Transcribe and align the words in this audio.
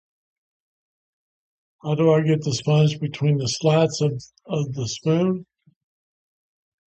How 1.83 1.93
do 1.93 2.11
I 2.11 2.23
get 2.23 2.41
the 2.43 2.55
sponge 2.55 2.99
between 2.99 3.37
the 3.37 3.45
slats 3.47 4.01
of 4.01 4.73
the 4.73 4.87
spoon? 4.87 5.45